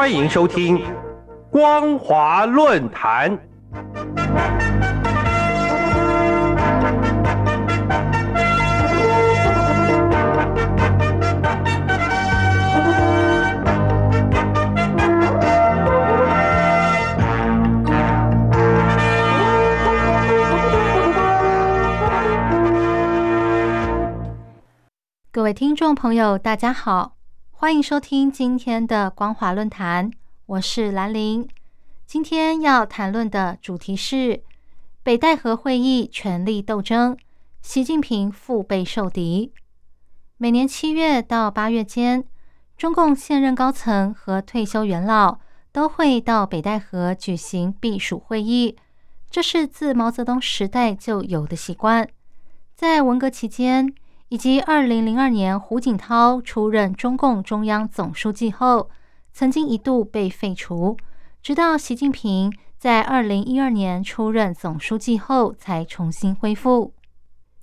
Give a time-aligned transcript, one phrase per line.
[0.00, 0.78] 欢迎收听
[1.50, 3.38] 《光华论坛》。
[25.30, 27.16] 各位听众朋友，大家好，
[27.60, 30.10] 欢迎收听今天的光华论坛，
[30.46, 31.46] 我是兰玲。
[32.06, 34.42] 今天要谈论的主题是
[35.02, 37.14] 北戴河会议权力斗争，
[37.60, 39.52] 习近平腹背受敌。
[40.38, 42.24] 每年七月到八月间，
[42.78, 45.38] 中共现任高层和退休元老
[45.70, 48.74] 都会到北戴河举行避暑会议，
[49.28, 52.08] 这是自毛泽东时代就有的习惯。
[52.74, 53.92] 在文革期间。
[54.30, 58.88] 以及二零零二年胡锦涛出任中共中央总书记后，
[59.32, 60.96] 曾经一度被废除，
[61.42, 66.94] 直到习近平在二零一二年出任总书记后才重新恢复。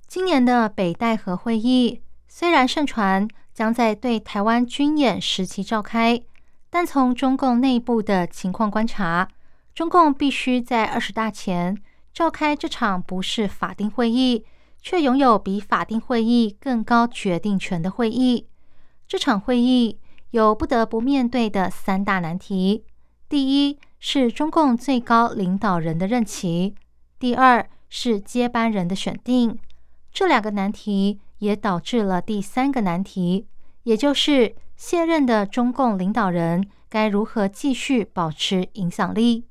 [0.06, 6.20] 今年的北戴河会议虽然盛传将在对台湾军演时期召开，
[6.68, 9.26] 但从中共内部的情况观察，
[9.74, 11.78] 中共必须在二十大前
[12.12, 14.44] 召开这场不是法定会议。
[14.80, 18.46] 却拥有比法定会议更高决定权的会议。
[19.06, 19.98] 这场会议
[20.30, 22.84] 有不得不面对的三大难题：
[23.28, 26.74] 第一是中共最高领导人的任期；
[27.18, 29.58] 第二是接班人的选定。
[30.12, 33.46] 这两个难题也导致了第三个难题，
[33.82, 39.44] 也就是卸任的中共领导人该如何继续保持影响力。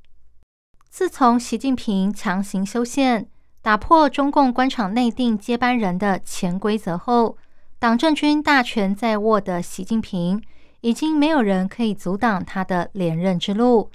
[0.88, 3.28] 自从习近平强行修宪。
[3.60, 7.36] 打破中共官场内定接班人的潜规则后，
[7.78, 10.42] 党政军大权在握的习近平，
[10.80, 13.90] 已经没有人可以阻挡他的连任之路。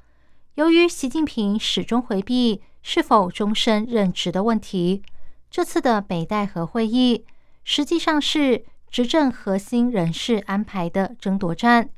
[0.55, 5.01] 由于习近平始终回避是否终身任职的问题，
[5.49, 7.25] 这次的北戴河会议
[7.63, 11.89] 实际上是执政核心人士安排的争夺战。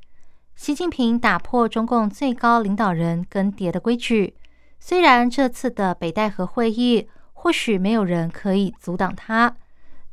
[0.55, 4.35] 习近平打破中共最高领导人更迭的规矩，
[4.79, 7.09] 虽然这次的北戴河会议。
[7.45, 9.55] 或许没有人可以阻挡他，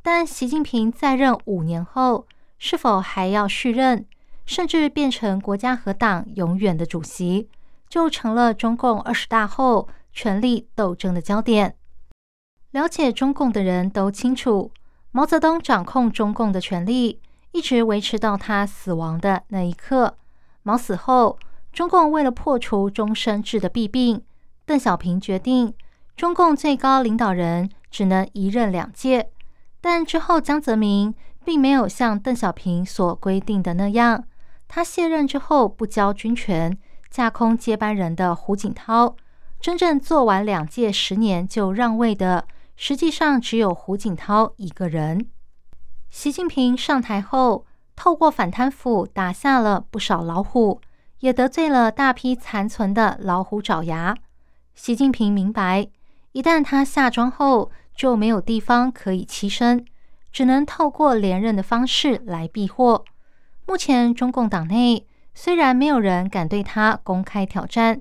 [0.02, 2.26] 但习近平在任五年后，
[2.58, 4.04] 是否还要续任，
[4.44, 7.48] 甚至变成国家和党永远的主席，
[7.88, 11.74] 就成了中共二十大后权力斗争的焦点。
[12.72, 14.70] 了解中共的人都清楚，
[15.10, 17.18] 毛泽东掌控中共的权力，
[17.52, 20.18] 一直维持到他死亡的那一刻。
[20.62, 21.38] 毛死后，
[21.72, 24.22] 中共为了破除终身制的弊病，
[24.66, 25.72] 邓小平决定。
[26.16, 29.30] 中共最高领导人只能一任两届，
[29.80, 31.14] 但之后江泽民
[31.44, 34.24] 并没有像邓小平所规定的那样，
[34.68, 36.78] 他卸任之后不交军权，
[37.10, 39.16] 架空接班人的胡锦涛，
[39.60, 42.46] 真正做完两届十年就让位的，
[42.76, 45.26] 实际上只有胡锦涛一个人。
[46.10, 47.64] 习近平上台后，
[47.96, 50.80] 透过反贪腐打下了不少老虎，
[51.20, 54.14] 也得罪了大批残存的老虎爪牙。
[54.74, 55.88] 习近平明白。
[56.32, 59.84] 一旦他下庄后，就没有地方可以栖身，
[60.32, 63.04] 只能透过连任的方式来避祸。
[63.66, 68.00] 目前中共党内虽然没有人敢对他公开挑战，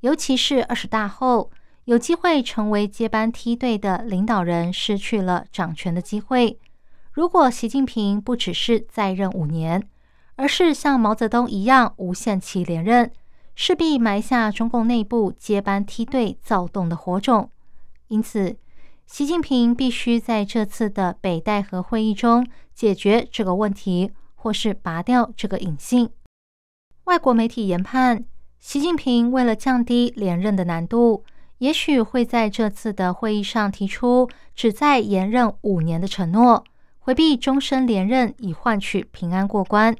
[0.00, 1.50] 尤其是二十大后
[1.84, 6.58] 有机会成为接班梯队的领导人失去了掌权的机会。
[7.12, 9.82] 如果习近平不只是在任五年，
[10.36, 13.10] 而是像毛泽东一样无限期连任，
[13.54, 17.50] 势必埋下中共内部接班梯队躁动的火种。
[18.10, 18.56] 因此，
[19.06, 22.44] 习近平必须在这次的北戴河会议中
[22.74, 26.10] 解决这个问题，或是拔掉这个隐性。
[27.04, 28.24] 外国媒体研判，
[28.58, 31.22] 习近平为了降低连任的难度，
[31.58, 36.64] 也许会在这次的会议上提出只在延任五年的承诺，
[36.98, 39.94] 回避终身连任，以换取平安过关。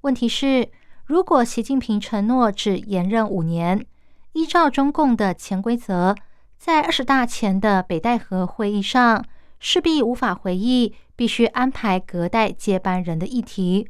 [0.00, 0.68] 问题是，
[1.04, 3.86] 如果习近平承诺只延任五年，
[4.32, 6.16] 依照中共的潜规则。
[6.64, 9.24] 在二十大前的北戴河会议上，
[9.58, 13.88] 势必无法回忆必须安排隔代接班人的议题。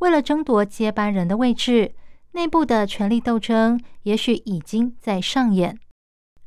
[0.00, 1.94] 为了争夺接班人的位置，
[2.32, 5.78] 内部的权力斗争也许已经在上演。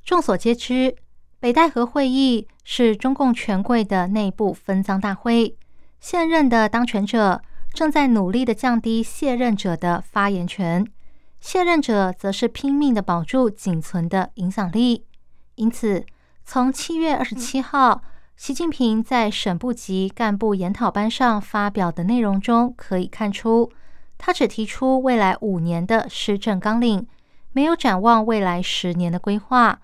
[0.05, 0.95] 众所皆知，
[1.39, 5.57] 北戴河会议是中共权贵的内部分赃大会。
[5.99, 7.41] 现任的当权者
[7.73, 10.85] 正在努力的降低卸任者的发言权，
[11.41, 15.05] 卸任者则是拼命的保住仅存的影响力。
[15.55, 16.05] 因此，
[16.43, 18.01] 从七月二十七号
[18.35, 23.71] 习近平在省部级干部研讨班上发表的内容中可以看出，
[24.17, 27.05] 他只提出未来五年的施政纲领，
[27.51, 29.79] 没有展望未来十年的规划。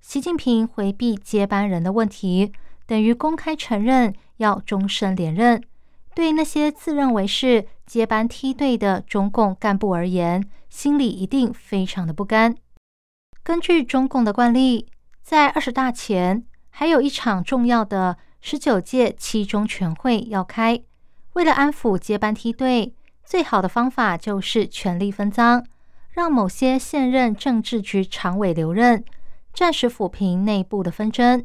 [0.00, 2.52] 习近平回避接班人的问题，
[2.86, 5.62] 等于公开承认要终身连任。
[6.14, 12.54] 对那些自认为是接班梯队的中共干部而言，心里一定非常的不甘。
[13.42, 14.86] 根据中共的惯例，
[15.24, 20.78] 在二十大前还有一场重要的十九届七中全会要开。
[21.32, 22.94] 为了安抚接班梯队，
[23.24, 25.64] 最好的方法就是权力分赃，
[26.10, 29.02] 让某些现任政治局常委留任，
[29.54, 31.42] 暂时抚平内部的纷争。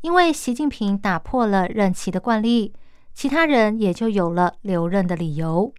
[0.00, 2.72] 因为习近平打破了任期的惯例。
[3.12, 5.74] 其他人也就有了留任的理由。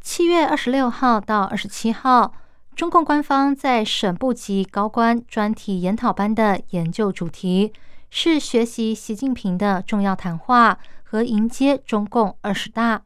[0.00, 2.34] 七月二十六号到二十七号，
[2.76, 7.72] 中共官方在省部级高官专题研讨班的研究主题
[8.10, 13.00] 是学习习近平的重要谈话和迎接中共二十大。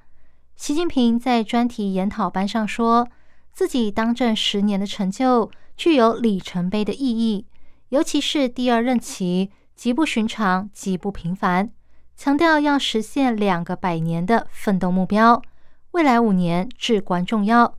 [0.56, 3.06] 习近平在专题研讨班上说，
[3.52, 7.46] 自己当政十年的成就具有里程碑的意义，
[7.90, 11.70] 尤其是第二任期极不寻常、极不平凡。
[12.16, 15.40] 强调要实现两个百年的奋斗目标，
[15.92, 17.76] 未来五年至关重要。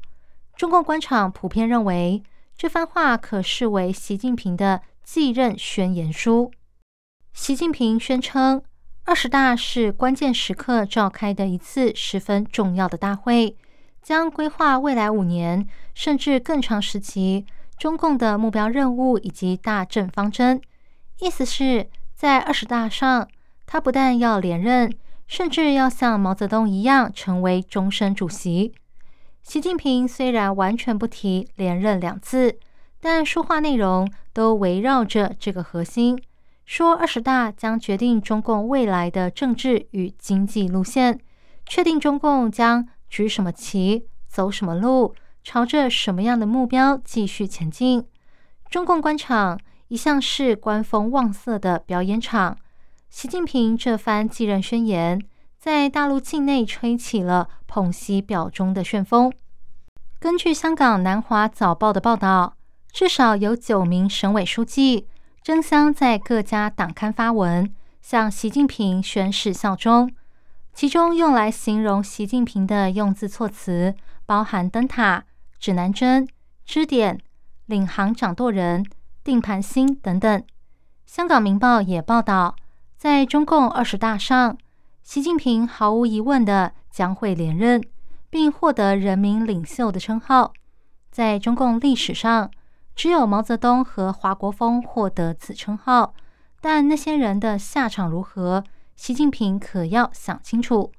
[0.56, 2.24] 中共官场普遍认为，
[2.56, 6.52] 这番话可视为习近平的继任宣言书。
[7.34, 8.62] 习近平宣称，
[9.06, 13.56] 二十大是关键时刻召开的一次十分重要的大会，
[14.02, 17.46] 将规划未来五年甚至更长时期
[17.78, 20.62] 中共的目标任务以及大政方针。
[21.20, 23.28] 意思是，在二十大上。
[23.68, 24.94] 他不但要连任，
[25.28, 28.74] 甚至要像毛泽东一样成为终身主席。
[29.44, 32.58] 习近平虽然完全不提连任两字，
[33.00, 36.18] 但说话内容都围绕着这个核心：
[36.66, 41.20] 说二十大将决定中共未来的政治与经济路线，
[41.66, 45.14] 确定中共将举什么旗、走什么路、
[45.44, 48.06] 朝着什么样的目标继续前进。
[48.70, 49.60] 中共官场
[49.90, 52.58] 一向是官风旺色的表演场。
[53.10, 55.22] 习近平这番继任宣言，
[55.62, 59.32] 在大陆境内吹起了捧习表忠的旋风。
[60.20, 62.56] 根据香港南华早报的报道，
[62.92, 65.08] 至少有九名省委书记
[65.44, 67.72] 争相在各家党刊发文，
[68.02, 70.12] 向习近平宣誓效忠。
[70.74, 73.94] 其中用来形容习近平的用字措辞，
[74.26, 75.26] 包含灯塔、
[75.60, 76.28] 指南针、
[76.66, 77.20] 支点、
[77.68, 78.84] 领航掌舵人、
[79.24, 80.44] 定盘星等等。
[81.06, 82.56] 香港明报也报道。
[82.98, 84.58] 在中共二十大上，
[85.04, 87.84] 习近平毫无疑问的将会连任，
[88.30, 90.54] 并获得人民领袖的称号。
[91.12, 92.50] 在中共历史上，
[92.96, 96.14] 只有毛泽东和华国锋获得此称号，
[96.62, 98.64] 但那些人的下场如何，
[98.96, 100.92] 习近平可要想清楚。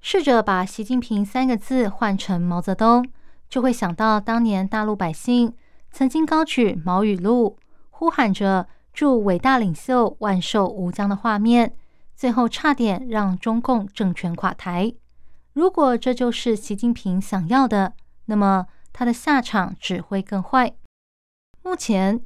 [0.00, 3.08] 试着把“习近平”三个字换成毛泽东，
[3.48, 5.54] 就会想到当年大陆百姓
[5.90, 7.56] 曾经高举毛语录，
[7.90, 8.66] 呼喊着。
[8.92, 11.74] 祝伟大领袖万寿无疆的画面，
[12.16, 14.94] 最后差点让中共政权垮台。
[15.52, 17.92] 如果这就是习近平想要的，
[18.24, 20.74] 那么他的下场只会更坏。
[21.62, 22.20] 目前，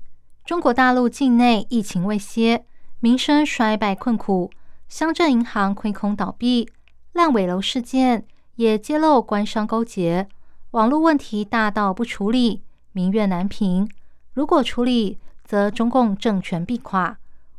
[0.44, 2.64] 中国大陆境内疫情未歇，
[3.00, 4.50] 民生衰败困苦，
[4.88, 6.70] 乡镇银行亏空倒闭，
[7.12, 8.24] 烂尾楼事件
[8.56, 10.28] 也揭露官商勾结，
[10.72, 13.88] 网络问题大到不处理，民怨难平。
[14.34, 17.18] 如果处理，则中共政权必垮，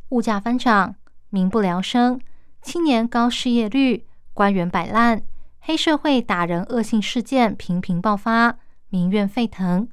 [0.10, 0.96] 物价翻涨，
[1.32, 2.22] 民不聊生，
[2.62, 5.24] 青年高失业率，官员摆烂，
[5.62, 8.58] 黑社会打人恶性事件频频爆发，
[8.90, 9.88] 民怨沸腾。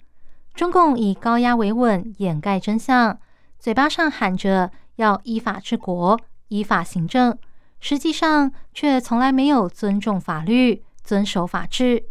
[0.54, 3.18] 中共以高压维稳掩盖真相，
[3.59, 7.38] 嘴巴上喊着要依法治国、依法行政，
[7.80, 12.04] 实际上却从来没有尊重法律、遵守法治。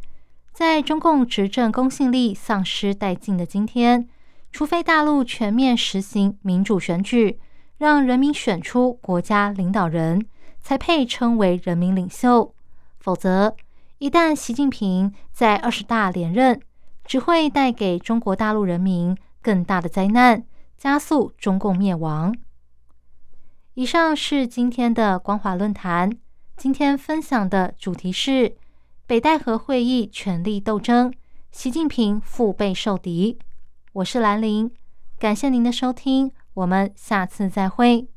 [0.54, 4.08] 在中共执政公信力丧失殆尽的今天。
[4.50, 7.38] 除非大陆全面实行民主选举，
[7.78, 10.26] 让人民选出国家领导人，
[10.60, 12.54] 才配称为人民领袖。
[13.00, 13.56] 否则，
[14.00, 16.60] 一旦习近平在二十大连任，
[17.06, 20.44] 只会带给中国大陆人民更大的灾难，
[20.78, 22.36] 加速中共灭亡。
[23.76, 26.12] 以上是今天的光华论坛，
[26.58, 28.58] 今天分享的主题是
[29.06, 31.14] 北戴河会议权力斗争，
[31.52, 33.38] 习近平腹背受敌。
[33.94, 34.72] 我是兰陵，
[35.20, 38.08] 感谢您的收听，我们下次再会。